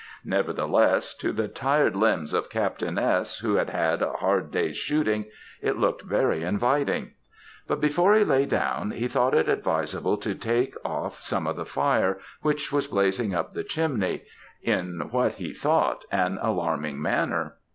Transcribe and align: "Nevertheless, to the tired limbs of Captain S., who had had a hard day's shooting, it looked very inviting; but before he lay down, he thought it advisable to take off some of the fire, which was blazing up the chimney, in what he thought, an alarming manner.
"Nevertheless, 0.25 1.13
to 1.17 1.31
the 1.31 1.47
tired 1.47 1.95
limbs 1.95 2.33
of 2.33 2.49
Captain 2.49 2.97
S., 2.97 3.37
who 3.37 3.53
had 3.57 3.69
had 3.69 4.01
a 4.01 4.13
hard 4.13 4.49
day's 4.49 4.75
shooting, 4.75 5.25
it 5.61 5.77
looked 5.77 6.01
very 6.01 6.41
inviting; 6.41 7.11
but 7.67 7.79
before 7.79 8.15
he 8.15 8.23
lay 8.25 8.47
down, 8.47 8.89
he 8.89 9.07
thought 9.07 9.35
it 9.35 9.47
advisable 9.47 10.17
to 10.17 10.33
take 10.33 10.73
off 10.83 11.21
some 11.21 11.45
of 11.45 11.55
the 11.55 11.67
fire, 11.67 12.17
which 12.41 12.71
was 12.71 12.87
blazing 12.87 13.35
up 13.35 13.51
the 13.51 13.63
chimney, 13.63 14.23
in 14.63 15.09
what 15.11 15.33
he 15.33 15.53
thought, 15.53 16.03
an 16.11 16.39
alarming 16.41 16.99
manner. 16.99 17.57